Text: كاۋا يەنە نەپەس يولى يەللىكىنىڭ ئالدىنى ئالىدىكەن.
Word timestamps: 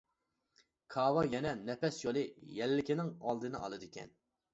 كاۋا 0.93 1.25
يەنە 1.33 1.51
نەپەس 1.59 1.99
يولى 2.05 2.23
يەللىكىنىڭ 2.61 3.13
ئالدىنى 3.29 3.61
ئالىدىكەن. 3.69 4.11